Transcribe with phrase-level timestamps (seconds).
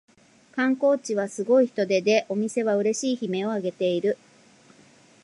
[0.53, 4.17] 観光地はすごい人出でお店はうれしい悲鳴をあげている